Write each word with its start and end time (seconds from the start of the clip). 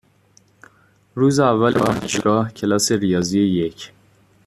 روز 1.15 1.39
اول 1.39 1.73
دانشگاه، 1.73 2.53
کلاس 2.53 2.91
ریاضی 2.91 3.65
یک؛ 3.71 3.89